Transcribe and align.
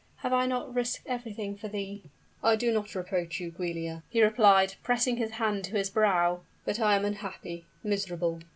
Have 0.21 0.33
I 0.33 0.47
not 0.47 0.73
risked 0.73 1.05
everything 1.05 1.55
for 1.55 1.67
thee?" 1.67 2.01
"I 2.43 2.55
do 2.55 2.71
not 2.71 2.95
reproach 2.95 3.39
you, 3.39 3.51
Giulia," 3.51 4.01
he 4.09 4.23
replied, 4.23 4.73
pressing 4.81 5.17
his 5.17 5.33
hand 5.33 5.63
to 5.65 5.77
his 5.77 5.91
brow, 5.91 6.41
"but 6.65 6.79
I 6.79 6.95
am 6.95 7.05
unhappy 7.05 7.65
miserable!" 7.83 8.39